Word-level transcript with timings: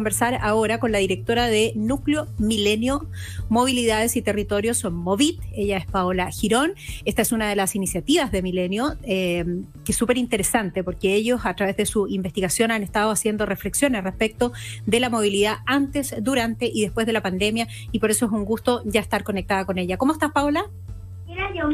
conversar 0.00 0.38
ahora 0.42 0.78
con 0.78 0.92
la 0.92 0.98
directora 0.98 1.48
de 1.48 1.72
Núcleo 1.74 2.28
Milenio 2.38 3.08
Movilidades 3.48 4.14
y 4.14 4.22
Territorios, 4.22 4.84
Movit. 4.88 5.40
Ella 5.52 5.76
es 5.76 5.86
Paola 5.86 6.30
Girón. 6.30 6.74
Esta 7.04 7.22
es 7.22 7.32
una 7.32 7.48
de 7.48 7.56
las 7.56 7.74
iniciativas 7.74 8.30
de 8.30 8.40
Milenio 8.40 8.92
eh, 9.02 9.44
que 9.84 9.90
es 9.90 9.98
súper 9.98 10.16
interesante 10.16 10.84
porque 10.84 11.16
ellos 11.16 11.40
a 11.42 11.56
través 11.56 11.76
de 11.76 11.84
su 11.84 12.06
investigación 12.06 12.70
han 12.70 12.84
estado 12.84 13.10
haciendo 13.10 13.44
reflexiones 13.44 14.04
respecto 14.04 14.52
de 14.86 15.00
la 15.00 15.10
movilidad 15.10 15.56
antes, 15.66 16.14
durante 16.22 16.70
y 16.72 16.82
después 16.82 17.04
de 17.04 17.12
la 17.12 17.20
pandemia 17.20 17.66
y 17.90 17.98
por 17.98 18.12
eso 18.12 18.26
es 18.26 18.30
un 18.30 18.44
gusto 18.44 18.82
ya 18.84 19.00
estar 19.00 19.24
conectada 19.24 19.64
con 19.64 19.78
ella. 19.78 19.96
¿Cómo 19.96 20.12
estás, 20.12 20.30
Paola? 20.30 20.62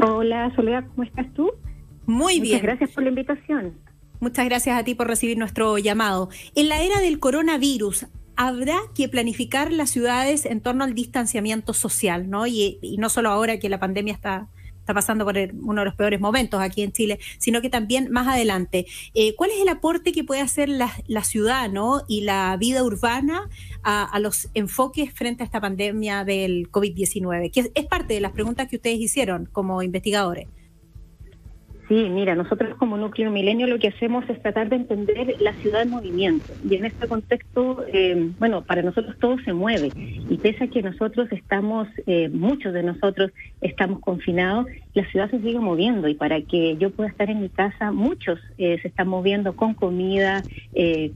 Hola, 0.02 0.50
Soledad, 0.56 0.86
¿cómo 0.94 1.02
estás 1.02 1.30
tú? 1.34 1.50
Muy 2.06 2.40
bien. 2.40 2.54
Muchas 2.54 2.62
gracias 2.62 2.90
por 2.92 3.02
la 3.02 3.10
invitación. 3.10 3.74
Muchas 4.24 4.46
gracias 4.46 4.78
a 4.78 4.84
ti 4.84 4.94
por 4.94 5.06
recibir 5.06 5.36
nuestro 5.36 5.76
llamado. 5.76 6.30
En 6.54 6.70
la 6.70 6.82
era 6.82 6.98
del 7.00 7.18
coronavirus, 7.18 8.06
habrá 8.36 8.78
que 8.94 9.06
planificar 9.06 9.70
las 9.70 9.90
ciudades 9.90 10.46
en 10.46 10.62
torno 10.62 10.82
al 10.82 10.94
distanciamiento 10.94 11.74
social, 11.74 12.30
¿no? 12.30 12.46
Y, 12.46 12.78
no 12.98 13.10
solo 13.10 13.28
ahora 13.28 13.58
que 13.58 13.68
la 13.68 13.78
pandemia 13.78 14.14
está, 14.14 14.48
está 14.78 14.94
pasando 14.94 15.26
por 15.26 15.36
uno 15.36 15.82
de 15.82 15.84
los 15.84 15.94
peores 15.94 16.20
momentos 16.20 16.62
aquí 16.62 16.80
en 16.80 16.92
Chile, 16.92 17.18
sino 17.36 17.60
que 17.60 17.68
también 17.68 18.10
más 18.10 18.26
adelante. 18.26 18.86
Eh, 19.12 19.34
¿Cuál 19.34 19.50
es 19.50 19.60
el 19.60 19.68
aporte 19.68 20.10
que 20.10 20.24
puede 20.24 20.40
hacer 20.40 20.70
la, 20.70 20.88
ciudad 21.22 21.68
¿no? 21.68 22.00
y 22.08 22.22
la 22.22 22.56
vida 22.56 22.82
urbana 22.82 23.50
a, 23.82 24.18
los 24.20 24.48
enfoques 24.54 25.12
frente 25.12 25.42
a 25.42 25.44
esta 25.44 25.60
pandemia 25.60 26.24
del 26.24 26.70
COVID-19? 26.70 27.50
Que 27.52 27.70
es 27.74 27.86
parte 27.88 28.14
de 28.14 28.20
las 28.20 28.32
preguntas 28.32 28.68
que 28.68 28.76
ustedes 28.76 29.00
hicieron 29.00 29.50
como 29.52 29.82
investigadores. 29.82 30.48
Sí, 31.86 32.08
mira, 32.08 32.34
nosotros 32.34 32.76
como 32.78 32.96
núcleo 32.96 33.30
milenio 33.30 33.66
lo 33.66 33.78
que 33.78 33.88
hacemos 33.88 34.24
es 34.30 34.40
tratar 34.40 34.70
de 34.70 34.76
entender 34.76 35.36
la 35.40 35.52
ciudad 35.56 35.82
en 35.82 35.90
movimiento. 35.90 36.54
Y 36.66 36.76
en 36.76 36.86
este 36.86 37.06
contexto, 37.06 37.84
eh, 37.92 38.30
bueno, 38.38 38.62
para 38.62 38.80
nosotros 38.80 39.16
todo 39.20 39.36
se 39.44 39.52
mueve. 39.52 39.92
Y 40.30 40.38
pese 40.38 40.64
a 40.64 40.68
que 40.68 40.82
nosotros 40.82 41.28
estamos, 41.30 41.86
eh, 42.06 42.30
muchos 42.30 42.72
de 42.72 42.82
nosotros 42.82 43.32
estamos 43.60 44.00
confinados, 44.00 44.66
la 44.94 45.04
ciudad 45.10 45.30
se 45.30 45.40
sigue 45.40 45.58
moviendo. 45.60 46.08
Y 46.08 46.14
para 46.14 46.40
que 46.40 46.78
yo 46.78 46.88
pueda 46.88 47.10
estar 47.10 47.28
en 47.28 47.42
mi 47.42 47.50
casa, 47.50 47.92
muchos 47.92 48.40
eh, 48.56 48.78
se 48.80 48.88
están 48.88 49.08
moviendo 49.08 49.54
con 49.54 49.74
comida, 49.74 50.46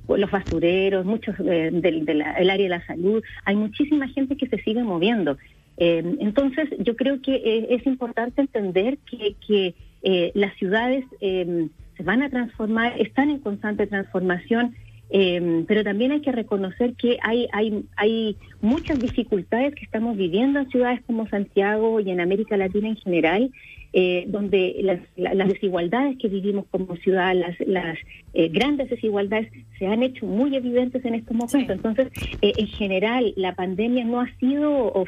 los 0.07 0.31
basureros, 0.31 1.07
muchos 1.07 1.37
del 1.39 2.23
área 2.23 2.57
de 2.57 2.69
la 2.69 2.87
salud. 2.87 3.23
Hay 3.47 3.57
muchísima 3.57 4.07
gente 4.09 4.37
que 4.37 4.49
se 4.49 4.59
sigue 4.59 4.83
moviendo. 4.83 5.39
entonces, 5.79 6.69
yo 6.79 6.95
creo 6.97 7.23
que 7.23 7.67
es 7.71 7.87
importante 7.87 8.41
entender 8.41 8.99
que, 9.11 9.35
que 9.47 9.75
eh, 10.03 10.31
las 10.35 10.55
ciudades 10.57 11.05
em, 11.21 11.71
se 11.97 12.03
van 12.03 12.23
a 12.23 12.31
transformar, 12.31 13.01
están 13.01 13.31
en 13.31 13.39
constante 13.39 13.87
transformación, 13.87 14.75
em, 15.11 15.65
pero 15.67 15.83
también 15.83 16.13
hay 16.13 16.21
que 16.21 16.33
reconocer 16.33 16.95
que 16.95 17.19
hay, 17.23 17.49
hay, 17.53 17.85
hay 17.97 18.37
muchas 18.61 18.99
dificultades 18.99 19.75
que 19.75 19.85
estamos 19.85 20.17
viviendo 20.17 20.61
en 20.61 20.71
ciudades 20.71 21.01
como 21.07 21.29
Santiago 21.29 22.01
y 22.01 22.11
en 22.11 22.21
América 22.21 22.57
Latina 22.57 22.89
en 22.89 22.97
general, 22.97 23.51
eh, 23.93 24.25
donde 24.29 24.77
las, 24.83 25.01
las, 25.17 25.49
desigualdades 25.49 26.19
que 26.19 26.29
vivimos 26.29 26.67
como 26.71 26.97
ciudad, 26.97 27.35
las, 27.35 27.59
las 27.61 27.99
eh, 28.35 28.49
grandes 28.49 28.91
desigualdades 28.91 29.51
se 29.79 29.87
han 29.87 30.03
hecho 30.03 30.27
muy 30.27 30.55
evidentes 30.55 31.05
en 31.05 31.15
estos 31.15 31.37
momentos. 31.37 31.77
Entonces, 31.77 32.09
en 32.43 32.67
general, 32.67 33.33
la 33.37 33.55
pandemia 33.55 34.05
no 34.05 34.21
ha 34.21 34.37
sido, 34.39 34.71
o, 34.73 35.05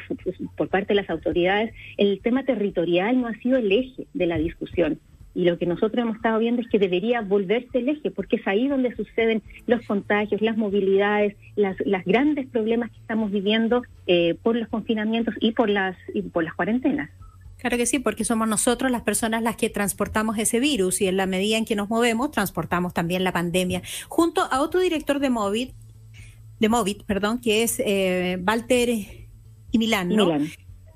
por 0.57 0.69
parte 0.69 0.89
de 0.89 1.01
las 1.01 1.09
autoridades, 1.09 1.73
el 1.97 2.19
tema 2.21 2.43
territorial 2.43 3.21
no 3.21 3.27
ha 3.27 3.35
sido 3.35 3.57
el 3.57 3.71
eje 3.71 4.07
de 4.13 4.25
la 4.25 4.37
discusión. 4.37 4.99
Y 5.33 5.45
lo 5.45 5.57
que 5.57 5.65
nosotros 5.65 6.03
hemos 6.03 6.17
estado 6.17 6.39
viendo 6.39 6.61
es 6.61 6.67
que 6.67 6.79
debería 6.79 7.21
volverse 7.21 7.79
el 7.79 7.89
eje, 7.89 8.11
porque 8.11 8.35
es 8.35 8.47
ahí 8.47 8.67
donde 8.67 8.95
suceden 8.95 9.41
los 9.65 9.85
contagios, 9.85 10.41
las 10.41 10.57
movilidades, 10.57 11.35
las, 11.55 11.77
las 11.85 12.03
grandes 12.03 12.47
problemas 12.47 12.91
que 12.91 12.97
estamos 12.97 13.31
viviendo 13.31 13.83
eh, 14.07 14.35
por 14.41 14.55
los 14.55 14.67
confinamientos 14.67 15.35
y 15.39 15.51
por 15.53 15.69
las, 15.69 15.95
y 16.13 16.21
por 16.23 16.43
las 16.43 16.53
cuarentenas. 16.53 17.09
Claro 17.61 17.77
que 17.77 17.85
sí, 17.85 17.99
porque 17.99 18.25
somos 18.25 18.47
nosotros 18.47 18.89
las 18.89 19.03
personas 19.03 19.43
las 19.43 19.55
que 19.55 19.69
transportamos 19.69 20.39
ese 20.39 20.59
virus 20.59 20.99
y 20.99 21.07
en 21.07 21.15
la 21.15 21.27
medida 21.27 21.57
en 21.57 21.65
que 21.65 21.75
nos 21.75 21.89
movemos, 21.89 22.31
transportamos 22.31 22.91
también 22.91 23.23
la 23.23 23.31
pandemia. 23.31 23.83
Junto 24.09 24.41
a 24.41 24.61
otro 24.61 24.79
director 24.79 25.19
de 25.19 25.29
Movit, 25.29 25.75
de 26.59 26.69
Movit, 26.69 27.03
perdón, 27.03 27.39
que 27.39 27.61
es 27.61 27.79
eh, 27.79 28.41
Walter 28.43 28.89
y 28.89 29.77
Milán, 29.77 30.09
¿no? 30.09 30.25
Milán. 30.25 30.49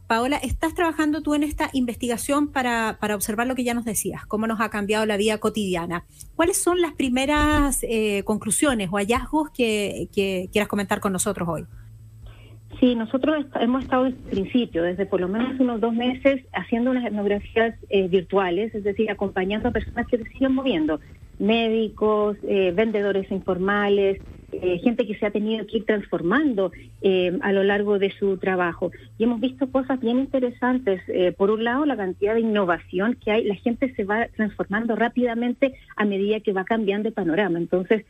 Paola, 0.07 0.37
estás 0.37 0.73
trabajando 0.73 1.21
tú 1.21 1.35
en 1.35 1.43
esta 1.43 1.69
investigación 1.73 2.47
para, 2.47 2.97
para, 2.99 3.13
observar 3.13 3.45
lo 3.45 3.53
que 3.53 3.63
ya 3.63 3.75
nos 3.75 3.85
decías, 3.85 4.25
cómo 4.25 4.47
nos 4.47 4.59
ha 4.59 4.69
cambiado 4.69 5.05
la 5.05 5.17
vida 5.17 5.37
cotidiana. 5.37 6.05
¿Cuáles 6.35 6.59
son 6.59 6.81
las 6.81 6.93
primeras 6.93 7.83
eh, 7.83 8.23
conclusiones 8.25 8.89
o 8.91 8.97
hallazgos 8.97 9.51
que, 9.51 10.09
quieras 10.51 10.67
comentar 10.67 10.99
con 10.99 11.13
nosotros 11.13 11.47
hoy? 11.47 11.67
Sí, 12.79 12.93
nosotros 12.95 13.45
hemos 13.59 13.83
estado 13.83 14.05
desde 14.05 14.17
el 14.17 14.29
principio, 14.29 14.83
desde 14.83 15.05
por 15.05 15.21
lo 15.21 15.27
menos 15.27 15.59
unos 15.59 15.79
dos 15.79 15.93
meses, 15.93 16.43
haciendo 16.53 16.91
unas 16.91 17.05
etnografías 17.05 17.75
eh, 17.89 18.07
virtuales, 18.07 18.75
es 18.75 18.83
decir, 18.83 19.09
acompañando 19.09 19.69
a 19.69 19.71
personas 19.71 20.07
que 20.07 20.17
se 20.17 20.25
siguen 20.25 20.53
moviendo, 20.53 20.99
médicos, 21.39 22.37
eh, 22.43 22.73
vendedores 22.75 23.31
informales, 23.31 24.21
eh, 24.61 24.79
gente 24.79 25.05
que 25.05 25.15
se 25.15 25.25
ha 25.25 25.31
tenido 25.31 25.65
que 25.67 25.77
ir 25.77 25.85
transformando 25.85 26.71
eh, 27.01 27.37
a 27.41 27.51
lo 27.51 27.63
largo 27.63 27.99
de 27.99 28.11
su 28.11 28.37
trabajo. 28.37 28.91
Y 29.17 29.23
hemos 29.23 29.39
visto 29.39 29.69
cosas 29.69 29.99
bien 29.99 30.19
interesantes. 30.19 31.01
Eh, 31.07 31.31
por 31.31 31.51
un 31.51 31.63
lado, 31.63 31.85
la 31.85 31.97
cantidad 31.97 32.33
de 32.33 32.41
innovación 32.41 33.15
que 33.15 33.31
hay, 33.31 33.43
la 33.43 33.55
gente 33.55 33.93
se 33.95 34.03
va 34.03 34.27
transformando 34.35 34.95
rápidamente 34.95 35.73
a 35.95 36.05
medida 36.05 36.39
que 36.39 36.53
va 36.53 36.63
cambiando 36.63 37.09
el 37.09 37.13
panorama. 37.13 37.57
Entonces, 37.57 38.05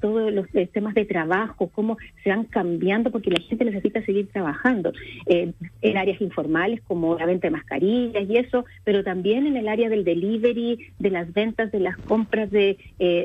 todos 0.00 0.32
los 0.32 0.46
temas 0.72 0.92
de 0.94 1.04
trabajo, 1.04 1.68
cómo 1.68 1.96
se 2.24 2.30
van 2.30 2.44
cambiando, 2.44 3.12
porque 3.12 3.30
la 3.30 3.40
gente 3.40 3.64
necesita 3.64 4.04
seguir 4.04 4.26
trabajando 4.28 4.92
en 5.26 5.54
áreas 5.96 6.20
informales 6.20 6.80
como 6.82 7.16
la 7.16 7.26
venta 7.26 7.46
de 7.46 7.52
mascarillas 7.52 8.28
y 8.28 8.38
eso, 8.38 8.64
pero 8.82 9.04
también 9.04 9.46
en 9.46 9.56
el 9.56 9.68
área 9.68 9.88
del 9.88 10.02
delivery, 10.02 10.80
de 10.98 11.10
las 11.10 11.32
ventas, 11.32 11.70
de 11.70 11.78
las 11.78 11.96
compras 11.96 12.50
de, 12.50 12.76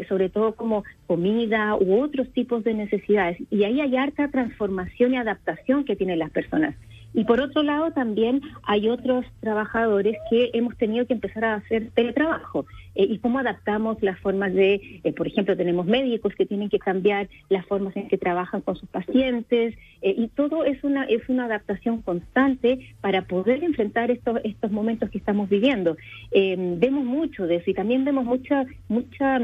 sobre 0.07 0.29
todo 0.29 0.53
como 0.53 0.83
comida 1.07 1.75
u 1.75 2.03
otros 2.03 2.29
tipos 2.29 2.46
de 2.47 2.73
necesidades. 2.73 3.37
Y 3.49 3.63
ahí 3.63 3.81
hay 3.81 3.95
harta 3.95 4.29
transformación 4.29 5.13
y 5.13 5.17
adaptación 5.17 5.85
que 5.85 5.95
tienen 5.95 6.19
las 6.19 6.31
personas. 6.31 6.75
Y 7.13 7.23
por 7.23 7.41
otro 7.41 7.63
lado, 7.63 7.91
también 7.91 8.41
hay 8.63 8.89
otros 8.89 9.25
trabajadores 9.39 10.17
que 10.29 10.51
hemos 10.53 10.77
tenido 10.77 11.05
que 11.07 11.13
empezar 11.13 11.45
a 11.45 11.55
hacer 11.55 11.89
teletrabajo. 11.95 12.65
Eh, 12.93 13.07
y 13.09 13.17
cómo 13.19 13.39
adaptamos 13.39 14.01
las 14.01 14.19
formas 14.19 14.53
de, 14.53 15.01
eh, 15.03 15.13
por 15.13 15.27
ejemplo, 15.27 15.57
tenemos 15.57 15.85
médicos 15.85 16.35
que 16.35 16.45
tienen 16.45 16.69
que 16.69 16.79
cambiar 16.79 17.27
las 17.49 17.65
formas 17.65 17.95
en 17.95 18.07
que 18.07 18.17
trabajan 18.17 18.61
con 18.61 18.75
sus 18.75 18.87
pacientes. 18.89 19.75
Eh, 20.01 20.13
y 20.17 20.27
todo 20.27 20.63
es 20.63 20.83
una, 20.83 21.05
es 21.05 21.27
una 21.27 21.45
adaptación 21.45 22.01
constante 22.01 22.87
para 23.01 23.23
poder 23.23 23.63
enfrentar 23.63 24.11
estos, 24.11 24.39
estos 24.43 24.71
momentos 24.71 25.09
que 25.09 25.17
estamos 25.17 25.49
viviendo. 25.49 25.97
vemos 26.31 27.03
mucho 27.03 27.47
de 27.47 27.55
eso 27.55 27.71
y 27.71 27.73
también 27.73 28.05
vemos 28.05 28.25
mucha, 28.25 28.65
mucha 28.89 29.39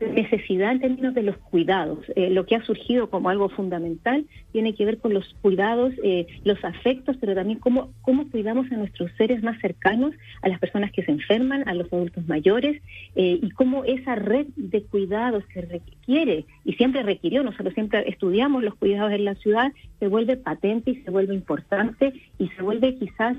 necesidad 0.00 0.72
en 0.72 0.80
términos 0.80 1.14
de 1.14 1.22
los 1.22 1.36
cuidados. 1.36 1.98
Eh, 2.16 2.30
lo 2.30 2.46
que 2.46 2.56
ha 2.56 2.64
surgido 2.64 3.10
como 3.10 3.28
algo 3.28 3.48
fundamental 3.48 4.24
tiene 4.52 4.74
que 4.74 4.84
ver 4.84 4.98
con 4.98 5.14
los 5.14 5.34
cuidados, 5.42 5.92
eh, 6.02 6.26
los 6.44 6.62
afectos, 6.64 7.16
pero 7.20 7.34
también 7.34 7.58
cómo, 7.58 7.92
cómo 8.02 8.28
cuidamos 8.30 8.70
a 8.72 8.76
nuestros 8.76 9.10
seres 9.16 9.42
más 9.42 9.60
cercanos, 9.60 10.14
a 10.42 10.48
las 10.48 10.58
personas 10.58 10.90
que 10.92 11.04
se 11.04 11.12
enferman, 11.12 11.68
a 11.68 11.74
los 11.74 11.92
adultos 11.92 12.26
mayores, 12.26 12.80
eh, 13.14 13.38
y 13.42 13.50
cómo 13.50 13.84
esa 13.84 14.14
red 14.14 14.46
de 14.56 14.82
cuidados 14.82 15.44
que 15.46 15.62
requiere, 15.62 16.46
y 16.64 16.72
siempre 16.74 17.02
requirió, 17.02 17.42
nosotros 17.42 17.74
siempre 17.74 18.08
estudiamos 18.08 18.62
los 18.62 18.74
cuidados 18.74 19.12
en 19.12 19.24
la 19.24 19.34
ciudad, 19.34 19.72
se 19.98 20.08
vuelve 20.08 20.36
patente 20.36 20.92
y 20.92 20.96
se 21.02 21.10
vuelve 21.10 21.34
importante 21.34 22.12
y 22.38 22.48
se 22.48 22.62
vuelve 22.62 22.96
quizás 22.96 23.36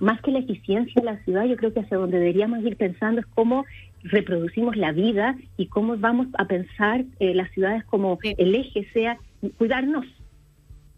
más 0.00 0.20
que 0.20 0.32
la 0.32 0.40
eficiencia 0.40 1.00
de 1.00 1.06
la 1.06 1.16
ciudad, 1.24 1.46
yo 1.46 1.56
creo 1.56 1.72
que 1.72 1.80
hacia 1.80 1.96
donde 1.96 2.18
deberíamos 2.18 2.62
ir 2.62 2.76
pensando 2.76 3.22
es 3.22 3.26
cómo 3.26 3.64
reproducimos 4.10 4.76
la 4.76 4.92
vida 4.92 5.36
y 5.56 5.66
cómo 5.66 5.96
vamos 5.96 6.28
a 6.38 6.46
pensar 6.46 7.04
eh, 7.18 7.34
las 7.34 7.50
ciudades 7.52 7.84
como 7.84 8.18
el 8.22 8.54
eje 8.54 8.86
sea 8.92 9.18
cuidarnos. 9.58 10.06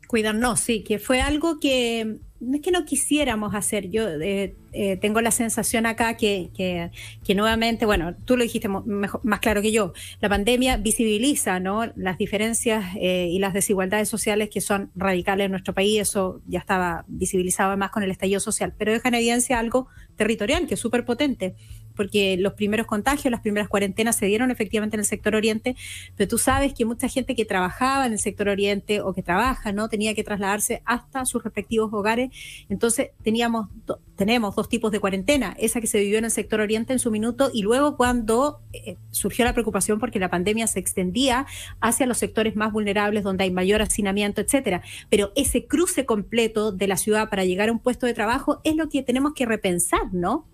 Cuidarnos, 0.07 0.61
sí, 0.61 0.83
que 0.85 0.99
fue 0.99 1.21
algo 1.21 1.61
que 1.61 2.17
no 2.41 2.55
es 2.57 2.63
que 2.63 2.71
no 2.71 2.85
quisiéramos 2.85 3.55
hacer. 3.55 3.91
Yo 3.91 4.09
eh, 4.09 4.55
eh, 4.73 4.97
tengo 4.97 5.21
la 5.21 5.33
sensación 5.33 5.87
acá 5.87 6.17
que, 6.17 6.51
que, 6.57 6.91
que, 7.27 7.35
nuevamente, 7.35 7.85
bueno, 7.85 8.15
tú 8.25 8.37
lo 8.37 8.45
dijiste 8.45 8.69
más 8.69 9.41
claro 9.41 9.61
que 9.61 9.73
yo, 9.73 9.93
la 10.21 10.29
pandemia 10.29 10.77
visibiliza 10.77 11.59
¿no? 11.61 11.93
las 11.97 12.17
diferencias 12.17 12.95
y 12.95 13.39
las 13.41 13.53
desigualdades 13.53 14.09
sociales 14.09 14.49
que 14.51 14.61
son 14.61 14.91
radicales 14.95 15.47
en 15.47 15.51
nuestro 15.51 15.75
país. 15.75 16.01
Eso 16.01 16.41
ya 16.47 16.61
estaba 16.61 17.05
visibilizado 17.09 17.71
además 17.71 17.91
con 17.91 18.03
el 18.03 18.11
estallido 18.11 18.41
social, 18.41 18.73
pero 18.79 18.93
deja 18.93 19.09
en 19.09 19.17
evidencia 19.17 19.59
algo 19.59 19.89
territorial 20.17 20.67
que 20.67 20.75
es 20.75 20.81
súper 20.81 21.05
potente 21.05 21.55
porque 21.99 22.37
los 22.39 22.53
primeros 22.53 22.87
contagios, 22.87 23.33
las 23.33 23.41
primeras 23.41 23.69
cuarentenas 23.69 24.15
se 24.15 24.27
dieron 24.27 24.53
efectivamente 24.53 24.95
en 24.95 25.01
el 25.01 25.05
sector 25.05 25.35
oriente, 25.35 25.75
pero 26.17 26.29
tú 26.29 26.39
sabes 26.39 26.73
que 26.73 26.85
mucha 26.85 27.09
gente 27.09 27.35
que 27.35 27.45
trabajaba 27.45 28.07
en 28.07 28.13
el 28.13 28.21
sector 28.21 28.49
oriente 28.49 29.01
o 29.01 29.13
que 29.13 29.25
trabaja, 29.25 29.73
¿no? 29.73 29.89
Tenía 29.89 30.15
que 30.15 30.23
trasladarse 30.23 30.81
hasta 30.85 31.27
sus 31.27 31.43
respectivos 31.43 31.93
hogares. 31.93 32.31
Entonces 32.69 33.11
teníamos, 33.25 33.67
tenemos 34.15 34.55
dos 34.55 34.69
tipos 34.69 34.93
de 34.93 35.01
cuarentena, 35.01 35.57
esa 35.59 35.81
que 35.81 35.89
se 35.89 35.99
vivió 35.99 36.19
en 36.19 36.27
el 36.27 36.31
sector 36.31 36.61
oriente 36.61 36.93
en 36.93 37.01
su 37.01 37.11
minuto 37.11 37.51
y 37.53 37.63
luego 37.63 37.97
cuando 37.97 38.61
eh, 38.73 38.97
surgió 39.11 39.45
la 39.45 39.53
preocupación 39.53 39.99
porque 39.99 40.21
la 40.21 40.31
pandemia 40.31 40.69
se 40.69 40.79
extendía 40.79 41.47
hacia 41.81 42.07
los 42.07 42.19
sectores 42.19 42.55
más 42.55 42.73
vulnerables 42.73 43.25
donde 43.25 43.43
hay 43.43 43.51
mayor 43.51 43.83
hacinamiento, 43.83 44.41
etcétera. 44.41 44.83
Pero 45.11 45.33
ese 45.35 45.67
cruce 45.67 46.07
completo 46.07 46.71
de 46.71 46.87
la 46.87 46.97
ciudad 46.97 47.29
para 47.29 47.45
llegar 47.45 47.71
a 47.71 47.73
un 47.73 47.81
puesto 47.81 48.07
de 48.07 48.15
trabajo 48.15 48.61
es 48.63 48.77
lo 48.77 48.89
que 48.89 49.03
tenemos 49.03 49.33
que 49.35 49.47
repensar, 49.47 50.13
¿no? 50.13 50.47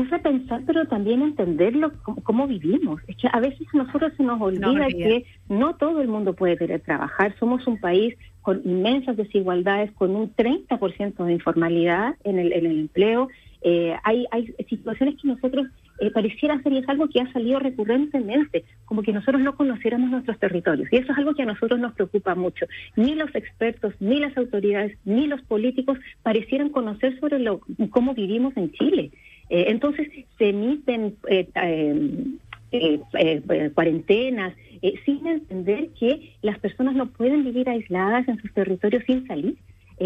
Es 0.00 0.10
repensar, 0.10 0.62
pero 0.66 0.86
también 0.86 1.22
entenderlo 1.22 1.92
cómo, 2.22 2.46
vivimos. 2.46 3.00
Es 3.06 3.16
que 3.16 3.28
a 3.32 3.40
veces 3.40 3.66
a 3.72 3.78
nosotros 3.78 4.12
se 4.16 4.22
nos 4.22 4.40
olvida 4.40 4.88
que 4.88 5.24
no 5.48 5.76
todo 5.76 6.00
el 6.00 6.08
mundo 6.08 6.34
puede 6.34 6.56
querer 6.56 6.80
trabajar. 6.80 7.34
Somos 7.38 7.66
un 7.66 7.78
país 7.78 8.14
con 8.42 8.60
inmensas 8.64 9.16
desigualdades, 9.16 9.92
con 9.92 10.14
un 10.14 10.34
30% 10.34 11.24
de 11.24 11.32
informalidad 11.32 12.16
en 12.24 12.38
el, 12.38 12.52
en 12.52 12.66
el 12.66 12.80
empleo. 12.80 13.28
Eh, 13.62 13.96
hay, 14.02 14.26
hay 14.30 14.54
situaciones 14.68 15.14
que 15.20 15.28
nosotros 15.28 15.68
eh, 16.00 16.10
pareciera 16.10 16.60
ser 16.62 16.72
y 16.72 16.78
es 16.78 16.88
algo 16.88 17.08
que 17.08 17.20
ha 17.20 17.32
salido 17.32 17.60
recurrentemente, 17.60 18.64
como 18.84 19.02
que 19.02 19.12
nosotros 19.12 19.40
no 19.40 19.56
conociéramos 19.56 20.10
nuestros 20.10 20.38
territorios. 20.40 20.88
Y 20.92 20.96
eso 20.96 21.12
es 21.12 21.18
algo 21.18 21.34
que 21.34 21.42
a 21.42 21.46
nosotros 21.46 21.78
nos 21.78 21.94
preocupa 21.94 22.34
mucho. 22.34 22.66
Ni 22.96 23.14
los 23.14 23.34
expertos, 23.34 23.94
ni 24.00 24.18
las 24.18 24.36
autoridades, 24.36 24.98
ni 25.04 25.28
los 25.28 25.40
políticos 25.42 25.98
parecieran 26.22 26.70
conocer 26.70 27.18
sobre 27.20 27.38
lo, 27.38 27.60
cómo 27.90 28.12
vivimos 28.12 28.56
en 28.56 28.72
Chile. 28.72 29.12
Eh, 29.50 29.66
entonces 29.68 30.08
se 30.38 30.48
emiten 30.48 31.16
eh, 31.28 31.48
eh, 32.72 33.70
cuarentenas 33.74 34.54
sin 35.06 35.26
entender 35.26 35.88
que 35.98 36.34
las 36.42 36.58
personas 36.58 36.94
no 36.94 37.06
pueden 37.06 37.44
vivir 37.44 37.70
aisladas 37.70 38.28
en 38.28 38.38
sus 38.40 38.52
territorios 38.52 39.02
sin 39.06 39.26
salir. 39.26 39.56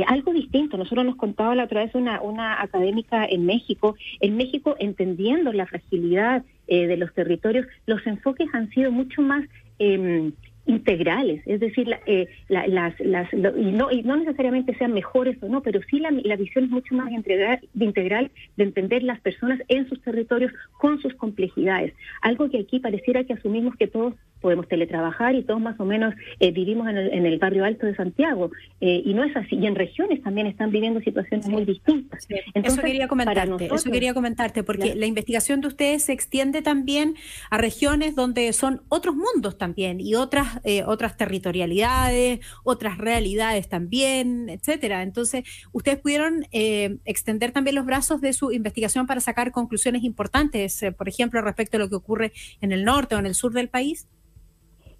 algo 0.06 0.32
distinto. 0.32 0.76
Nosotros 0.76 1.04
nos 1.04 1.16
contaba 1.16 1.56
la 1.56 1.64
otra 1.64 1.84
vez 1.84 1.94
una, 1.96 2.20
una 2.20 2.62
académica 2.62 3.24
en 3.24 3.44
México. 3.44 3.96
En 4.20 4.36
México, 4.36 4.76
entendiendo 4.78 5.52
la 5.52 5.66
fragilidad 5.66 6.44
de 6.68 6.96
los 6.96 7.12
territorios, 7.12 7.66
los 7.86 8.06
enfoques 8.06 8.48
han 8.52 8.70
sido 8.70 8.92
mucho 8.92 9.20
más 9.22 9.44
eh, 9.78 10.32
integrales, 10.68 11.42
es 11.46 11.60
decir, 11.60 11.88
eh, 12.06 12.28
las, 12.48 12.94
las, 13.00 13.32
y, 13.32 13.72
no, 13.72 13.90
y 13.90 14.02
no 14.02 14.16
necesariamente 14.16 14.76
sean 14.76 14.92
mejores 14.92 15.42
o 15.42 15.48
no, 15.48 15.62
pero 15.62 15.80
sí 15.90 15.98
la, 15.98 16.10
la 16.10 16.36
visión 16.36 16.64
es 16.64 16.70
mucho 16.70 16.94
más 16.94 17.10
integral 17.10 18.30
de 18.56 18.64
entender 18.64 19.02
las 19.02 19.18
personas 19.20 19.60
en 19.68 19.88
sus 19.88 20.00
territorios 20.02 20.52
con 20.78 21.00
sus 21.00 21.14
complejidades. 21.14 21.94
Algo 22.20 22.50
que 22.50 22.60
aquí 22.60 22.80
pareciera 22.80 23.24
que 23.24 23.32
asumimos 23.32 23.76
que 23.76 23.86
todos 23.86 24.14
podemos 24.40 24.68
teletrabajar 24.68 25.34
y 25.34 25.42
todos 25.42 25.60
más 25.60 25.78
o 25.80 25.84
menos 25.84 26.14
eh, 26.40 26.52
vivimos 26.52 26.88
en 26.88 26.96
el, 26.96 27.12
en 27.12 27.26
el, 27.26 27.38
barrio 27.38 27.64
alto 27.64 27.86
de 27.86 27.94
Santiago. 27.94 28.50
Eh, 28.80 29.02
y 29.04 29.14
no 29.14 29.24
es 29.24 29.36
así. 29.36 29.56
Y 29.56 29.66
en 29.66 29.74
regiones 29.74 30.22
también 30.22 30.46
están 30.46 30.70
viviendo 30.70 31.00
situaciones 31.00 31.48
muy 31.48 31.64
distintas. 31.64 32.26
eso 32.54 32.82
quería 32.82 33.08
comentarte, 33.08 33.68
eso 33.72 33.90
quería 33.90 34.14
comentarte, 34.14 34.62
porque 34.62 34.94
la 34.94 35.06
investigación 35.06 35.60
de 35.60 35.68
ustedes 35.68 36.04
se 36.04 36.12
extiende 36.12 36.62
también 36.62 37.14
a 37.50 37.58
regiones 37.58 38.14
donde 38.14 38.52
son 38.52 38.82
otros 38.88 39.14
mundos 39.16 39.58
también 39.58 40.00
y 40.00 40.14
otras, 40.14 40.60
eh, 40.64 40.84
otras 40.84 41.16
territorialidades, 41.16 42.40
otras 42.64 42.98
realidades 42.98 43.68
también, 43.68 44.48
etcétera. 44.48 45.02
Entonces, 45.02 45.44
ustedes 45.72 45.98
pudieron 45.98 46.46
extender 46.52 47.52
también 47.52 47.76
los 47.76 47.86
brazos 47.86 48.20
de 48.20 48.32
su 48.32 48.52
investigación 48.52 49.06
para 49.06 49.20
sacar 49.20 49.52
conclusiones 49.52 50.04
importantes, 50.04 50.84
por 50.96 51.08
ejemplo, 51.08 51.40
respecto 51.40 51.76
a 51.76 51.80
lo 51.80 51.88
que 51.88 51.96
ocurre 51.96 52.32
en 52.60 52.72
el 52.72 52.84
norte 52.84 53.14
o 53.14 53.18
en 53.18 53.26
el 53.26 53.34
sur 53.34 53.52
del 53.52 53.68
país. 53.68 54.06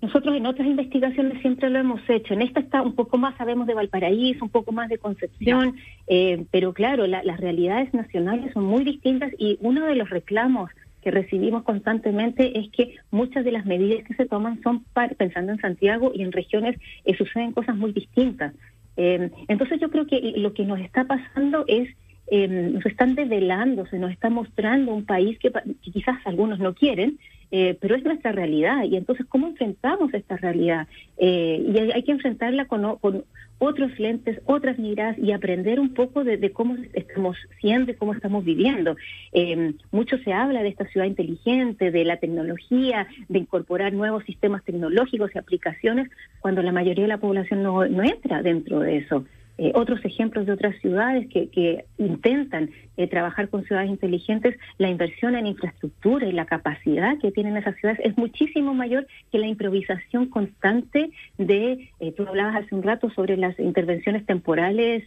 Nosotros 0.01 0.37
en 0.37 0.47
otras 0.47 0.69
investigaciones 0.69 1.41
siempre 1.41 1.71
lo 1.71 1.79
hemos 1.81 2.01
hecho. 2.09 2.33
En 2.33 2.43
esta 2.43 2.61
está 2.61 2.83
un 2.83 2.95
poco 2.95 3.19
más, 3.19 3.37
sabemos 3.37 3.67
de 3.67 3.75
Valparaíso, 3.75 4.45
un 4.45 4.51
poco 4.51 4.71
más 4.71 4.89
de 4.89 4.99
Concepción, 4.99 5.75
eh, 6.07 6.45
pero 6.53 6.73
claro, 6.73 7.07
las 7.09 7.41
realidades 7.41 7.93
nacionales 7.93 8.53
son 8.53 8.65
muy 8.65 8.85
distintas 8.85 9.33
y 9.39 9.59
uno 9.61 9.87
de 9.87 9.97
los 9.97 10.09
reclamos 10.09 10.71
que 11.03 11.11
recibimos 11.11 11.65
constantemente 11.65 12.59
es 12.59 12.71
que 12.71 12.97
muchas 13.11 13.45
de 13.45 13.53
las 13.53 13.67
medidas 13.67 14.05
que 14.05 14.15
se 14.15 14.27
toman 14.27 14.63
son 14.63 14.85
pensando 15.17 15.53
en 15.53 15.61
Santiago 15.61 16.13
y 16.15 16.23
en 16.23 16.31
regiones 16.31 16.79
eh, 17.05 17.17
suceden 17.17 17.53
cosas 17.53 17.77
muy 17.77 17.93
distintas. 17.93 18.55
Eh, 18.97 19.31
entonces 19.49 19.81
yo 19.81 19.91
creo 19.91 20.07
que 20.07 20.35
lo 20.37 20.55
que 20.55 20.65
nos 20.65 20.79
está 20.81 21.05
pasando 21.05 21.65
es 21.67 21.89
nos 22.31 22.85
están 22.85 23.15
develando, 23.15 23.87
se 23.87 23.99
nos 23.99 24.11
está 24.11 24.29
mostrando 24.29 24.93
un 24.93 25.07
país 25.07 25.39
que 25.39 25.51
quizás 25.81 26.19
algunos 26.27 26.59
no 26.59 26.75
quieren, 26.75 27.19
eh, 27.51 27.77
pero 27.81 27.97
es 27.97 28.05
nuestra 28.05 28.33
realidad. 28.33 28.85
Y 28.85 28.97
entonces, 28.97 29.27
¿cómo 29.27 29.49
enfrentamos 29.49 30.13
esta 30.15 30.37
realidad? 30.37 30.87
Eh, 31.17 31.65
y 31.67 31.79
hay, 31.79 32.03
que 32.03 32.13
enfrentarla 32.13 32.67
con, 32.67 32.97
con, 32.97 33.25
otros 33.61 33.99
lentes, 33.99 34.41
otras 34.47 34.79
miradas 34.79 35.19
y 35.19 35.33
aprender 35.33 35.81
un 35.81 35.93
poco 35.93 36.23
de, 36.23 36.53
cómo 36.53 36.77
estamos 36.93 37.37
siendo 37.61 37.91
y 37.91 37.95
cómo 37.95 38.15
estamos 38.15 38.45
viviendo. 38.45 38.97
Eh, 39.33 39.75
mucho 39.91 40.17
se 40.19 40.33
habla 40.33 40.63
de 40.63 40.69
esta 40.69 40.87
ciudad 40.87 41.07
inteligente, 41.07 41.91
de 41.91 42.05
la 42.05 42.19
tecnología, 42.19 43.09
de 43.29 43.41
incorporar 43.41 43.93
nuevos 43.93 44.23
sistemas 44.25 44.63
tecnológicos 44.65 45.33
y 45.35 45.39
aplicaciones, 45.39 46.09
cuando 46.41 46.63
la 46.63 46.71
mayoría 46.71 47.03
de 47.03 47.09
la 47.09 47.19
población 47.19 47.65
no 47.65 47.83
entra 47.83 48.43
dentro 48.43 48.79
de 48.79 48.99
eso. 48.99 49.25
Eh, 49.61 49.73
otros 49.75 50.05
ejemplos 50.05 50.47
de 50.47 50.53
otras 50.53 50.81
ciudades 50.81 51.27
que, 51.29 51.49
que 51.49 51.85
intentan 51.99 52.71
eh, 52.97 53.09
trabajar 53.09 53.49
con 53.49 53.65
ciudades 53.65 53.91
inteligentes, 53.91 54.57
la 54.79 54.89
inversión 54.89 55.35
en 55.35 55.49
infraestructura 55.49 56.29
y 56.29 56.33
la 56.33 56.47
capacidad 56.47 57.19
que 57.19 57.33
tienen 57.33 57.57
esas 57.57 57.75
ciudades 57.77 58.01
es 58.05 58.17
muchísimo 58.17 58.73
mayor 58.73 59.09
que 59.33 59.39
la 59.39 59.49
improvisación 59.49 60.27
constante 60.27 61.11
de, 61.39 61.91
eh, 61.99 62.13
tú 62.13 62.23
hablabas 62.25 62.55
hace 62.65 62.73
un 62.73 62.85
rato 62.85 63.11
sobre 63.11 63.37
las 63.37 63.59
intervenciones 63.59 64.25
temporales 64.27 65.03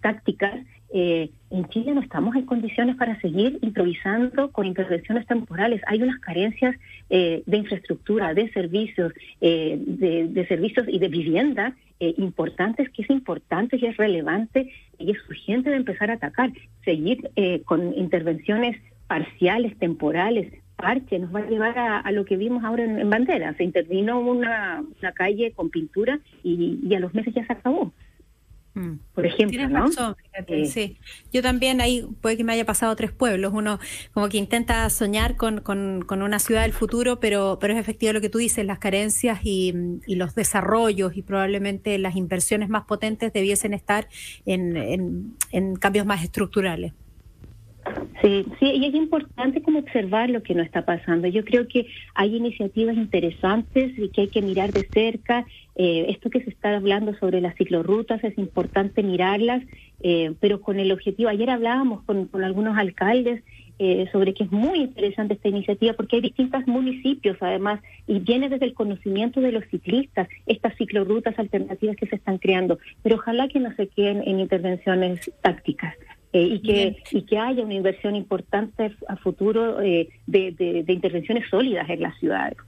tácticas. 0.00 0.54
En 0.92 1.68
Chile 1.68 1.92
no 1.94 2.00
estamos 2.00 2.36
en 2.36 2.46
condiciones 2.46 2.96
para 2.96 3.20
seguir 3.20 3.58
improvisando 3.62 4.50
con 4.50 4.66
intervenciones 4.66 5.26
temporales. 5.26 5.82
Hay 5.86 6.02
unas 6.02 6.18
carencias 6.20 6.76
de 7.08 7.42
infraestructura, 7.46 8.34
de 8.34 8.50
servicios, 8.52 9.12
de, 9.40 10.28
de 10.30 10.46
servicios 10.46 10.86
y 10.88 10.98
de 10.98 11.08
vivienda 11.08 11.74
eh, 11.98 12.14
importantes, 12.18 12.90
que 12.90 13.00
es 13.00 13.08
importante 13.08 13.78
y 13.80 13.86
es 13.86 13.96
relevante 13.96 14.70
y 14.98 15.12
es 15.12 15.16
urgente 15.30 15.70
de 15.70 15.76
empezar 15.76 16.10
a 16.10 16.14
atacar. 16.14 16.52
Seguir 16.84 17.30
eh, 17.36 17.62
con 17.64 17.94
intervenciones 17.94 18.76
parciales, 19.06 19.78
temporales, 19.78 20.52
parche, 20.76 21.18
nos 21.18 21.34
va 21.34 21.40
a 21.40 21.48
llevar 21.48 21.78
a, 21.78 22.12
lo 22.12 22.26
que 22.26 22.36
vimos 22.36 22.62
ahora 22.64 22.84
en, 22.84 23.08
Bandera. 23.08 23.54
Se 23.54 23.64
intervino 23.64 24.20
una, 24.20 24.84
calle 25.14 25.52
con 25.52 25.70
pintura 25.70 26.20
y 26.44 26.94
a 26.94 27.00
los 27.00 27.14
meses 27.14 27.32
ya 27.32 27.46
se 27.46 27.52
acabó. 27.54 27.94
Mm. 28.76 28.98
Por 29.14 29.24
ejemplo, 29.24 29.48
Tienes 29.48 29.72
razón, 29.72 30.14
fíjate, 30.22 30.60
eh, 30.60 30.66
sí. 30.66 30.98
Yo 31.32 31.40
también 31.40 31.80
ahí 31.80 32.06
puede 32.20 32.36
que 32.36 32.44
me 32.44 32.52
haya 32.52 32.66
pasado 32.66 32.94
tres 32.94 33.10
pueblos. 33.10 33.54
Uno 33.54 33.78
como 34.12 34.28
que 34.28 34.36
intenta 34.36 34.88
soñar 34.90 35.36
con, 35.36 35.62
con, 35.62 36.02
con 36.02 36.20
una 36.20 36.38
ciudad 36.38 36.60
del 36.60 36.74
futuro, 36.74 37.18
pero, 37.18 37.56
pero 37.58 37.72
es 37.72 37.80
efectivo 37.80 38.12
lo 38.12 38.20
que 38.20 38.28
tú 38.28 38.36
dices, 38.36 38.66
las 38.66 38.78
carencias 38.78 39.40
y, 39.42 39.72
y, 40.06 40.16
los 40.16 40.34
desarrollos 40.34 41.16
y 41.16 41.22
probablemente 41.22 41.96
las 41.98 42.16
inversiones 42.16 42.68
más 42.68 42.84
potentes 42.84 43.32
debiesen 43.32 43.72
estar 43.72 44.08
en, 44.44 44.76
en, 44.76 45.36
en 45.52 45.76
cambios 45.76 46.04
más 46.04 46.22
estructurales. 46.22 46.92
Sí, 48.22 48.46
sí, 48.58 48.66
y 48.66 48.86
es 48.86 48.94
importante 48.94 49.62
como 49.62 49.80
observar 49.80 50.30
lo 50.30 50.42
que 50.42 50.54
nos 50.54 50.66
está 50.66 50.84
pasando. 50.84 51.28
Yo 51.28 51.44
creo 51.44 51.68
que 51.68 51.86
hay 52.14 52.34
iniciativas 52.34 52.96
interesantes 52.96 53.92
y 53.98 54.08
que 54.08 54.22
hay 54.22 54.28
que 54.28 54.42
mirar 54.42 54.72
de 54.72 54.88
cerca. 54.92 55.46
Eh, 55.74 56.06
esto 56.08 56.30
que 56.30 56.40
se 56.42 56.50
está 56.50 56.74
hablando 56.74 57.14
sobre 57.18 57.40
las 57.40 57.54
ciclorrutas 57.56 58.24
es 58.24 58.36
importante 58.38 59.02
mirarlas, 59.02 59.62
eh, 60.00 60.32
pero 60.40 60.60
con 60.60 60.80
el 60.80 60.92
objetivo. 60.92 61.28
Ayer 61.28 61.50
hablábamos 61.50 62.02
con, 62.04 62.26
con 62.26 62.42
algunos 62.42 62.76
alcaldes 62.78 63.42
eh, 63.78 64.08
sobre 64.10 64.32
que 64.32 64.44
es 64.44 64.50
muy 64.50 64.80
interesante 64.80 65.34
esta 65.34 65.48
iniciativa 65.48 65.92
porque 65.92 66.16
hay 66.16 66.22
distintos 66.22 66.66
municipios 66.66 67.36
además 67.40 67.82
y 68.06 68.20
viene 68.20 68.48
desde 68.48 68.64
el 68.64 68.72
conocimiento 68.72 69.42
de 69.42 69.52
los 69.52 69.66
ciclistas 69.66 70.28
estas 70.46 70.74
ciclorrutas 70.76 71.38
alternativas 71.38 71.94
que 71.96 72.06
se 72.06 72.16
están 72.16 72.38
creando, 72.38 72.78
pero 73.02 73.16
ojalá 73.16 73.48
que 73.48 73.60
no 73.60 73.74
se 73.74 73.88
queden 73.88 74.22
en 74.26 74.40
intervenciones 74.40 75.30
tácticas. 75.42 75.94
Eh, 76.36 76.48
y, 76.52 76.60
que, 76.60 77.02
y 77.12 77.22
que 77.22 77.38
haya 77.38 77.64
una 77.64 77.72
inversión 77.72 78.14
importante 78.14 78.94
a 79.08 79.16
futuro 79.16 79.80
eh, 79.80 80.10
de, 80.26 80.84
intervenciones 80.86 81.48
sólidas 81.48 81.88
en 81.88 82.02
las 82.02 82.18
ciudades. 82.18 82.58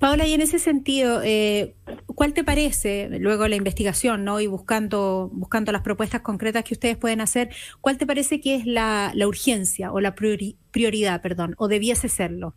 Paola, 0.00 0.26
y 0.26 0.32
en 0.32 0.40
ese 0.40 0.58
sentido, 0.58 1.20
eh, 1.22 1.74
¿cuál 2.16 2.34
te 2.34 2.42
parece, 2.42 3.08
luego 3.20 3.46
la 3.46 3.54
investigación 3.54 4.24
¿no? 4.24 4.40
y 4.40 4.48
buscando, 4.48 5.30
buscando 5.32 5.70
las 5.70 5.82
propuestas 5.82 6.22
concretas 6.22 6.64
que 6.64 6.74
ustedes 6.74 6.96
pueden 6.96 7.20
hacer, 7.20 7.50
cuál 7.80 7.96
te 7.96 8.06
parece 8.06 8.40
que 8.40 8.56
es 8.56 8.66
la, 8.66 9.12
la 9.14 9.28
urgencia 9.28 9.92
o 9.92 10.00
la 10.00 10.16
prioridad, 10.16 11.22
perdón, 11.22 11.54
o 11.58 11.68
debiese 11.68 12.08
serlo? 12.08 12.54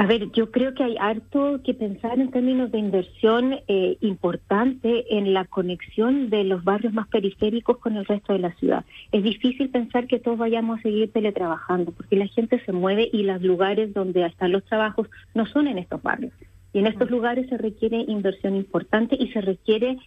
A 0.00 0.06
ver, 0.06 0.30
yo 0.30 0.52
creo 0.52 0.74
que 0.74 0.84
hay 0.84 0.96
harto 0.96 1.60
que 1.64 1.74
pensar 1.74 2.20
en 2.20 2.30
términos 2.30 2.70
de 2.70 2.78
inversión 2.78 3.56
eh, 3.66 3.96
importante 4.00 5.18
en 5.18 5.34
la 5.34 5.44
conexión 5.44 6.30
de 6.30 6.44
los 6.44 6.62
barrios 6.62 6.92
más 6.92 7.08
periféricos 7.08 7.78
con 7.78 7.96
el 7.96 8.04
resto 8.06 8.32
de 8.32 8.38
la 8.38 8.54
ciudad. 8.54 8.84
Es 9.10 9.24
difícil 9.24 9.70
pensar 9.70 10.06
que 10.06 10.20
todos 10.20 10.38
vayamos 10.38 10.78
a 10.78 10.82
seguir 10.82 11.12
teletrabajando 11.12 11.90
porque 11.90 12.14
la 12.14 12.28
gente 12.28 12.62
se 12.64 12.70
mueve 12.70 13.10
y 13.12 13.24
los 13.24 13.42
lugares 13.42 13.92
donde 13.92 14.24
están 14.24 14.52
los 14.52 14.64
trabajos 14.66 15.10
no 15.34 15.46
son 15.46 15.66
en 15.66 15.78
estos 15.78 16.00
barrios. 16.00 16.32
Y 16.72 16.78
en 16.78 16.86
estos 16.86 17.10
lugares 17.10 17.48
se 17.48 17.58
requiere 17.58 18.04
inversión 18.06 18.54
importante 18.54 19.16
y 19.18 19.32
se 19.32 19.40
requiere 19.40 19.98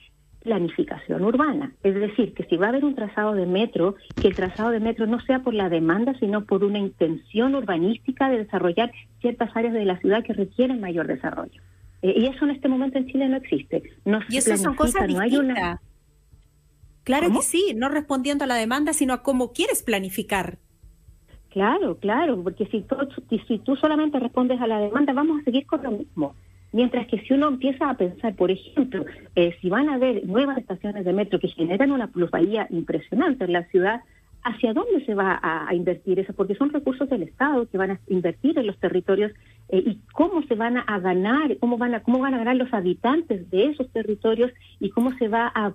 planificación 0.44 1.24
urbana. 1.24 1.74
Es 1.84 1.96
decir, 1.96 2.34
que 2.34 2.44
si 2.46 2.58
va 2.58 2.68
a 2.68 2.70
haber 2.70 2.84
un 2.84 2.96
trazado 2.96 3.34
de 3.34 3.46
metro, 3.46 3.96
que 4.20 4.28
el 4.28 4.36
trazado 4.36 4.72
de 4.72 4.80
metro 4.80 5.06
no 5.06 5.20
sea 5.22 5.40
por 5.40 5.54
la 5.54 5.70
demanda, 5.70 6.14
sino 6.20 6.46
por 6.46 6.64
una 6.64 6.80
intención 6.80 7.56
urbanística 7.56 8.30
de 8.30 8.40
desarrollar 8.40 8.92
ciertas 9.20 9.56
áreas 9.56 9.74
de 9.74 9.86
la 9.86 10.00
ciudad 10.00 10.24
que 10.24 10.34
requieren 10.34 10.82
mayor 10.82 11.08
desarrollo. 11.08 11.62
Eh, 12.02 12.14
y 12.18 12.26
eso 12.26 12.46
en 12.46 12.52
este 12.52 12.68
momento 12.68 12.98
en 12.98 13.08
Chile 13.08 13.30
no 13.30 13.38
existe. 13.38 13.84
No 14.06 14.20
y 14.30 14.38
eso 14.38 14.58
son 14.58 14.76
cosas 14.76 15.08
no 15.08 15.20
hay 15.20 15.38
una... 15.38 15.82
Claro 17.04 17.32
que 17.32 17.42
sí, 17.42 17.74
no 17.76 17.90
respondiendo 17.90 18.44
a 18.44 18.48
la 18.48 18.56
demanda, 18.56 18.94
sino 18.94 19.14
a 19.14 19.24
cómo 19.24 19.54
quieres 19.54 19.82
planificar. 19.82 20.60
Claro, 21.50 21.98
claro, 21.98 22.42
porque 22.44 22.66
si 22.68 22.86
si 23.48 23.60
tú 23.60 23.76
solamente 23.76 24.20
respondes 24.20 24.62
a 24.62 24.68
la 24.68 24.80
demanda, 24.80 25.12
vamos 25.12 25.42
a 25.42 25.44
seguir 25.44 25.66
con 25.66 25.84
lo 25.84 25.92
mismo. 25.92 26.36
Mientras 26.74 27.08
que 27.08 27.20
si 27.22 27.34
uno 27.34 27.50
empieza 27.50 27.90
a 27.90 27.98
pensar, 27.98 28.36
por 28.36 28.50
ejemplo, 28.50 29.06
eh, 29.36 29.56
si 29.62 29.70
van 29.70 29.90
a 29.90 29.96
haber 29.96 30.26
nuevas 30.26 30.58
estaciones 30.58 31.04
de 31.04 31.14
metro 31.14 31.40
que 31.40 31.50
generan 31.50 31.92
una 31.92 32.08
plusvalía 32.08 32.68
impresionante 32.70 33.44
en 33.44 33.54
la 33.54 33.64
ciudad, 33.66 34.02
¿hacia 34.44 34.74
dónde 34.74 35.06
se 35.06 35.14
va 35.14 35.40
a, 35.42 35.74
invertir 35.76 36.20
eso? 36.20 36.34
Porque 36.34 36.56
son 36.56 36.72
recursos 36.72 37.10
del 37.10 37.24
Estado 37.24 37.68
que 37.70 37.78
van 37.78 37.92
a 37.92 38.00
invertir 38.08 38.58
en 38.58 38.68
los 38.68 38.78
territorios 38.78 39.32
eh, 39.70 39.84
y 39.86 40.00
cómo 40.14 40.44
se 40.44 40.56
van 40.56 40.78
a, 40.78 41.00
ganar, 41.00 41.58
cómo 41.58 41.78
van 41.78 41.94
a, 41.94 42.04
cómo 42.04 42.20
van 42.20 42.34
a 42.34 42.38
ganar 42.38 42.56
los 42.56 42.74
habitantes 42.74 43.50
de 43.52 43.66
esos 43.66 43.90
territorios 43.92 44.52
y 44.80 44.90
cómo 44.90 45.12
se 45.18 45.28
va 45.28 45.52
a, 45.54 45.74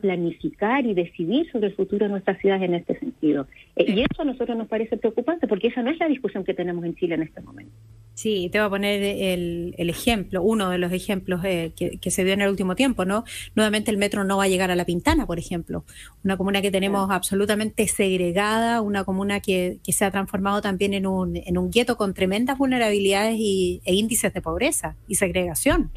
planificar 0.00 0.84
y 0.86 0.94
decidir 0.94 1.50
sobre 1.50 1.68
el 1.68 1.74
futuro 1.74 2.06
de 2.06 2.10
nuestras 2.10 2.38
ciudades 2.40 2.62
en 2.62 2.74
este 2.74 2.98
sentido. 2.98 3.46
Eh, 3.76 3.84
y 3.88 4.00
eso 4.00 4.22
a 4.22 4.24
nosotros 4.24 4.56
nos 4.56 4.68
parece 4.68 4.96
preocupante 4.96 5.46
porque 5.46 5.68
esa 5.68 5.82
no 5.82 5.90
es 5.90 5.98
la 5.98 6.08
discusión 6.08 6.44
que 6.44 6.54
tenemos 6.54 6.84
en 6.84 6.94
Chile 6.96 7.14
en 7.14 7.22
este 7.22 7.40
momento. 7.40 7.72
Sí, 8.14 8.50
te 8.52 8.58
voy 8.58 8.66
a 8.66 8.70
poner 8.70 9.02
el, 9.02 9.74
ejemplo, 9.78 10.42
uno 10.42 10.68
de 10.68 10.78
los 10.78 10.92
ejemplos 10.92 11.40
eh, 11.44 11.72
que, 11.74 12.10
se 12.10 12.24
dio 12.24 12.34
en 12.34 12.42
el 12.42 12.50
último 12.50 12.74
tiempo, 12.74 13.04
¿no? 13.04 13.24
Nuevamente 13.54 13.90
el 13.90 13.96
metro 13.96 14.24
no 14.24 14.36
va 14.36 14.44
a 14.44 14.48
llegar 14.48 14.70
a 14.70 14.76
La 14.76 14.84
Pintana, 14.84 15.26
por 15.26 15.38
ejemplo, 15.38 15.84
una 16.22 16.36
comuna 16.36 16.60
que 16.60 16.70
tenemos 16.70 17.10
absolutamente 17.10 17.86
segregada, 17.88 18.82
una 18.82 19.04
comuna 19.04 19.40
que, 19.40 19.78
se 19.84 20.04
ha 20.04 20.10
transformado 20.10 20.60
también 20.60 20.92
en 20.94 21.06
un, 21.06 21.36
en 21.36 21.56
un 21.56 21.70
gueto 21.70 21.96
con 21.96 22.12
tremendas 22.12 22.58
vulnerabilidades 22.58 23.36
y, 23.38 23.80
e 23.84 23.94
índices 23.94 24.34
de 24.34 24.42
pobreza 24.42 24.96
y 25.08 25.14
segregación. 25.14 25.90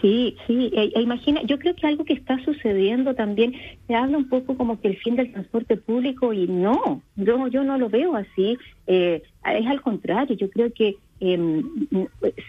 Sí, 0.00 0.36
sí, 0.46 0.70
e, 0.74 0.92
e, 0.94 1.00
imagina, 1.00 1.42
yo 1.42 1.58
creo 1.58 1.74
que 1.74 1.86
algo 1.86 2.04
que 2.04 2.12
está 2.12 2.38
sucediendo 2.44 3.14
también, 3.14 3.54
se 3.86 3.94
habla 3.94 4.18
un 4.18 4.28
poco 4.28 4.56
como 4.56 4.80
que 4.80 4.88
el 4.88 4.96
fin 4.98 5.16
del 5.16 5.32
transporte 5.32 5.76
público 5.76 6.32
y 6.32 6.46
no, 6.46 7.02
yo, 7.16 7.48
yo 7.48 7.64
no 7.64 7.78
lo 7.78 7.88
veo 7.88 8.14
así, 8.14 8.58
eh, 8.86 9.22
es 9.44 9.66
al 9.66 9.80
contrario, 9.80 10.36
yo 10.36 10.50
creo 10.50 10.72
que 10.72 10.96
eh, 11.20 11.62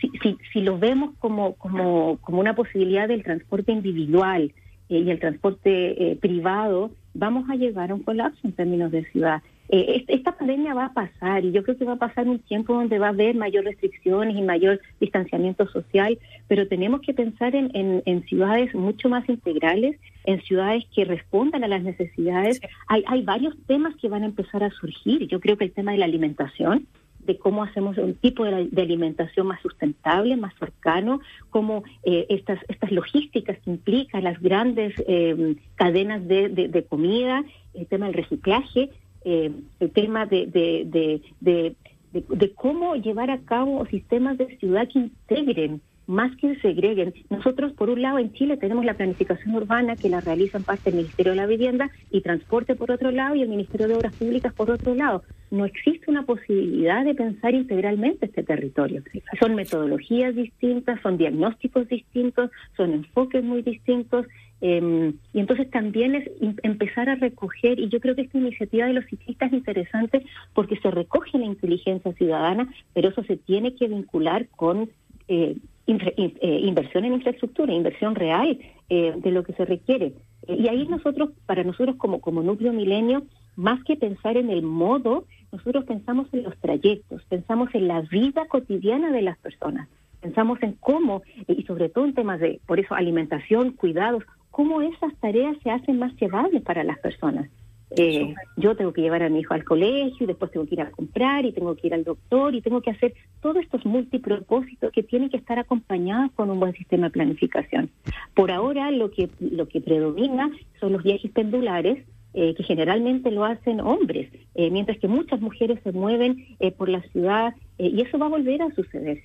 si, 0.01 0.12
si, 0.22 0.38
si, 0.51 0.62
lo 0.62 0.77
vemos 0.77 1.12
como, 1.20 1.54
como, 1.54 2.18
como 2.18 2.42
una 2.42 2.54
posibilidad 2.54 3.08
del 3.08 3.24
transporte 3.24 3.72
individual 3.72 4.51
eh, 4.89 5.00
y 5.00 5.10
el 5.10 5.20
transporte 5.20 6.12
eh, 6.12 6.16
privado, 6.18 6.92
vamos 7.13 7.50
a 7.50 7.56
llegar 7.56 7.92
a 7.92 7.96
un 7.96 8.04
colapso 8.04 8.39
en 8.44 8.51
términos 8.51 8.92
de 8.92 9.06
ciudad. 9.12 9.42
Eh, 9.69 10.05
esta 10.07 10.31
pandemia 10.38 10.74
va 10.74 10.86
a 10.86 10.93
pasar 10.93 11.43
y 11.43 11.51
yo 11.51 11.63
creo 11.63 11.77
que 11.77 11.86
va 11.86 11.93
a 11.93 11.97
pasar 11.97 12.27
un 12.27 12.39
tiempo 12.39 12.74
donde 12.74 13.00
va 13.00 13.07
a 13.07 13.09
haber 13.09 13.36
mayor 13.36 13.65
restricciones 13.65 14.36
y 14.38 14.41
mayor 14.41 14.79
distanciamiento 15.00 15.67
social, 15.67 16.17
pero 16.47 16.67
tenemos 16.67 17.01
que 17.01 17.13
pensar 17.13 17.55
en, 17.55 17.71
en, 17.74 18.24
ciudades 18.24 18.74
mucho 18.74 19.09
más 19.09 19.27
integrales, 19.27 20.00
en 20.24 20.41
ciudades 20.41 20.86
que 20.95 21.05
respondan 21.05 21.63
a 21.63 21.67
las 21.67 21.83
necesidades. 21.83 22.62
Hay, 22.88 23.03
hay 23.07 23.24
varios 23.24 23.55
temas 23.65 23.95
que 23.97 24.09
van 24.09 24.24
a 24.24 24.27
empezar 24.27 24.63
a 24.63 24.71
surgir. 24.71 25.27
Yo 25.27 25.39
creo 25.39 25.57
que 25.57 25.65
el 25.65 25.71
tema 25.71 25.91
de 25.91 25.97
la 25.97 26.05
alimentación, 26.05 26.88
de 27.27 27.38
cómo 27.38 27.62
hacemos 27.62 27.97
un 27.97 28.15
tipo 28.15 28.45
de, 28.45 28.69
alimentación 28.81 29.47
más 29.47 29.62
sustentable, 29.62 30.38
más 30.38 30.53
cercano, 30.57 31.19
cómo 31.50 31.83
eh, 32.03 32.25
estas, 32.29 32.59
estas 32.69 32.91
logísticas 32.91 33.59
que 33.59 33.69
implican 33.69 34.24
las 34.24 34.41
grandes 34.41 34.93
eh, 35.07 35.57
cadenas 35.75 36.25
de, 36.27 36.47
de, 36.50 36.86
comida, 36.86 37.43
el 37.74 37.86
tema 37.86 38.05
del 38.05 38.15
reciclaje, 38.15 38.89
eh, 39.29 39.51
el 39.81 39.91
tema 39.91 40.25
de, 40.25 40.46
de, 40.48 41.75
de, 42.12 42.53
cómo 42.55 42.96
llevar 42.96 43.29
a 43.29 43.39
cabo 43.39 43.86
sistemas 43.88 44.38
de 44.38 44.57
ciudad 44.57 44.88
que 44.88 45.00
integren 45.00 45.81
más 46.05 46.34
que 46.38 46.55
segreguen. 46.62 47.13
Nosotros, 47.29 47.74
por 47.74 47.89
un 47.89 48.01
lado, 48.01 48.19
en 48.19 48.31
Chile 48.31 48.55
tenemos 48.55 48.86
la 48.86 48.93
planificación 48.93 49.53
urbana 49.53 49.98
que 49.98 50.07
la 50.07 50.22
realiza 50.22 50.60
en 50.60 50.63
parte 50.63 50.91
el 50.91 50.96
Ministerio 50.96 51.34
de 51.34 51.36
la 51.36 51.46
Vivienda 51.46 51.89
y 52.10 52.22
Transporte 52.22 52.75
por 52.75 52.89
otro 52.89 53.12
lado 53.12 53.36
y 53.36 53.41
el 53.41 53.50
Ministerio 53.50 53.89
de 53.89 53.96
Obras 53.96 54.15
Públicas 54.15 54.53
por 54.53 54.72
otro 54.72 54.96
lado. 54.96 55.24
No 55.51 55.65
existe 55.65 56.10
una 56.10 56.24
posibilidad 56.24 57.03
de 57.03 57.13
pensar 57.13 57.53
integralmente 57.53 58.27
este 58.27 58.43
territorio. 58.43 59.03
Son 59.41 59.55
metodologías 59.55 60.34
distintas, 60.34 61.01
son 61.01 61.17
diagnósticos 61.17 61.89
distintos, 61.89 62.50
son 62.77 62.93
enfoques 62.93 63.43
muy 63.43 63.62
distintos 63.62 64.25
eh, 64.62 65.14
y 65.34 65.40
entonces 65.40 65.70
también 65.70 66.16
es 66.16 66.30
empezar 66.64 67.10
a 67.10 67.16
recoger, 67.16 67.80
y 67.80 67.90
yo 67.90 68.00
creo 68.00 68.16
que 68.16 68.22
esta 68.22 68.38
iniciativa 68.38 68.88
de 68.88 68.94
los 68.94 69.06
ciclistas 69.06 69.52
es 69.52 69.60
interesante 69.60 70.26
porque 70.54 70.78
se 70.78 70.90
recoge 70.90 71.38
la 71.38 71.46
inteligencia 71.46 72.14
ciudadana, 72.14 72.72
pero 72.94 73.10
eso 73.10 73.24
se 73.24 73.38
tiene 73.38 73.76
que 73.76 73.88
vincular 73.88 74.48
con 74.56 74.90
eh, 75.28 75.58
eh 75.88 76.60
inversión 76.64 77.06
en 77.06 77.14
infraestructura, 77.14 77.74
inversión 77.74 78.16
real 78.16 78.58
eh, 78.90 79.14
de 79.16 79.32
lo 79.32 79.44
que 79.44 79.54
se 79.54 79.66
requiere. 79.66 80.14
y 80.48 80.68
ahí 80.68 80.88
nosotros, 80.88 81.30
para 81.46 81.64
nosotros 81.64 81.96
como, 81.98 82.20
como 82.20 82.42
núcleo 82.42 82.74
milenio, 82.74 83.24
más 83.56 83.84
que 83.84 83.96
pensar 83.96 84.38
en 84.38 84.50
el 84.50 84.62
modo, 84.62 85.26
nosotros 85.52 85.86
pensamos 85.86 86.28
en 86.32 86.44
los 86.44 86.58
trayectos, 86.58 87.24
pensamos 87.26 87.74
en 87.74 87.88
la 87.88 88.02
vida 88.02 88.46
cotidiana 88.48 89.12
de 89.12 89.22
las 89.22 89.38
personas, 89.38 89.88
pensamos 90.22 90.62
en 90.62 90.74
cómo, 90.74 91.24
y 91.48 91.64
sobre 91.64 91.90
todo 91.90 92.06
en 92.06 92.14
temas 92.14 92.40
de, 92.40 92.60
por 92.66 92.80
eso, 92.80 92.94
alimentación, 92.94 93.72
cuidados, 93.72 94.24
cómo 94.58 94.82
esas 94.82 95.14
tareas 95.18 95.56
se 95.62 95.70
hacen 95.70 96.00
más 96.00 96.16
llevables 96.16 96.64
para 96.64 96.84
las 96.84 96.98
personas. 96.98 97.48
Eh, 97.92 98.34
yo 98.58 98.76
tengo 98.76 98.92
que 98.92 99.02
llevar 99.02 99.22
a 99.22 99.30
mi 99.30 99.42
hijo 99.42 99.54
al 99.54 99.64
colegio 99.64 100.18
y 100.24 100.26
después 100.26 100.50
tengo 100.50 100.66
que 100.66 100.74
ir 100.74 100.82
a 100.82 100.90
comprar 100.90 101.46
y 101.46 101.52
tengo 101.52 101.76
que 101.76 101.86
ir 101.86 101.94
al 101.94 102.04
doctor 102.04 102.56
y 102.56 102.62
tengo 102.62 102.82
que 102.82 102.90
hacer 102.90 103.14
todos 103.40 103.58
estos 103.58 103.86
multipropósitos 103.86 104.92
que 104.92 105.04
tienen 105.04 105.30
que 105.30 105.38
estar 105.38 105.60
acompañados 105.60 106.32
con 106.32 106.50
un 106.50 106.60
buen 106.60 106.74
sistema 106.74 107.06
de 107.06 107.12
planificación. 107.12 107.92
Por 108.34 108.50
ahora 108.50 108.90
lo 108.90 109.12
que 109.12 109.30
lo 109.40 109.68
que 109.68 109.80
predomina 109.80 110.50
son 110.80 110.94
los 110.94 111.04
viajes 111.04 111.30
pendulares 111.30 112.04
eh, 112.34 112.53
que 112.55 112.63
generalmente 112.63 113.31
lo 113.31 113.46
hacen 113.46 113.79
hombres, 113.79 114.29
eh, 114.53 114.69
mientras 114.69 115.00
que 115.00 115.07
muchas 115.07 115.41
mujeres 115.41 115.79
se 115.84 115.91
mueven 115.91 116.46
eh, 116.60 116.72
por 116.72 116.88
la 116.88 117.01
ciudad 117.13 117.55
y 117.79 118.01
eso 118.01 118.19
va 118.19 118.27
a 118.27 118.29
volver 118.29 118.62
a 118.62 118.69
suceder. 118.75 119.24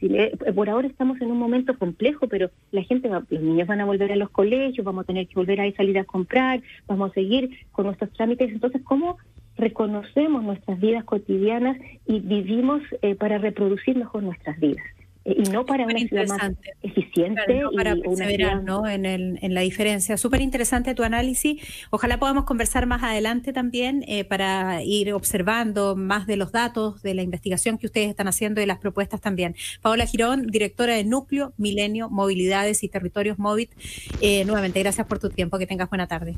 por 0.55 0.71
ahora 0.71 0.87
estamos 0.87 1.21
en 1.21 1.31
un 1.31 1.39
momento 1.39 1.77
complejo, 1.79 2.27
pero 2.29 2.51
la 2.71 2.83
gente, 2.83 3.09
va, 3.09 3.23
los 3.29 3.43
niños 3.43 3.67
van 3.67 3.81
a 3.81 3.85
volver 3.85 4.13
a 4.13 4.17
los 4.17 4.31
colegios, 4.31 4.85
vamos 4.85 5.05
a 5.05 5.07
tener 5.07 5.27
que 5.27 5.35
volver 5.35 5.61
a 5.61 5.73
salir 5.73 5.99
a 5.99 6.05
comprar, 6.05 6.63
vamos 6.87 7.11
a 7.11 7.15
seguir 7.15 7.51
con 7.73 7.87
nuestros 7.87 8.13
trámites. 8.13 8.51
Entonces, 8.51 8.83
¿cómo 8.83 9.19
reconocemos 9.57 10.43
nuestras 10.43 10.81
vidas 10.81 11.05
cotidianas 11.05 11.77
y 12.07 12.21
vivimos 12.21 12.83
para 13.19 13.39
reproducir 13.39 13.97
mejor 13.97 14.23
nuestras 14.23 14.59
vidas? 14.61 14.85
Eh, 15.25 15.37
y 15.39 15.51
no 15.51 15.65
para 15.65 15.85
una 15.85 15.99
ciudad 15.99 16.27
más 16.29 16.53
eficiente 16.83 17.43
no 17.61 17.71
para 17.73 17.95
perseverar 17.97 18.63
¿no? 18.63 18.87
En, 18.87 19.07
el, 19.07 19.39
en 19.43 19.55
la 19.55 19.61
diferencia. 19.61 20.17
Súper 20.17 20.41
interesante 20.41 20.95
tu 20.95 21.03
análisis. 21.03 21.63
Ojalá 21.91 22.19
podamos 22.19 22.45
conversar 22.45 22.87
más 22.87 23.03
adelante 23.03 23.53
también 23.53 24.05
eh, 24.09 24.25
para 24.25 24.83
ir 24.83 25.13
observando 25.13 25.97
más 25.97 26.27
de 26.27 26.37
los 26.37 26.53
datos, 26.53 27.03
de 27.03 27.15
la 27.15 27.23
investigación 27.23 27.79
que 27.79 27.87
ustedes 27.87 28.09
están 28.09 28.29
haciendo 28.29 28.61
y 28.61 28.67
las 28.67 28.79
propuestas 28.79 29.21
también. 29.21 29.55
Paola 29.81 30.07
Girón, 30.07 30.47
directora 30.47 30.95
de 30.95 31.05
Núcleo, 31.05 31.53
Milenio, 31.57 32.09
Movilidades 32.11 32.83
y 32.83 32.89
Territorios 32.89 33.39
Móvil. 33.39 33.69
Eh, 34.21 34.45
nuevamente, 34.45 34.81
gracias 34.81 35.07
por 35.07 35.19
tu 35.19 35.29
tiempo. 35.29 35.59
Que 35.59 35.67
tengas 35.67 35.89
buena 35.89 36.07
tarde. 36.07 36.37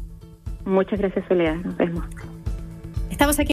Muchas 0.64 0.98
gracias, 0.98 1.26
Soledad. 1.28 1.56
Nos 1.56 1.76
vemos. 1.76 2.04
Estamos 3.10 3.38
aquí. 3.38 3.52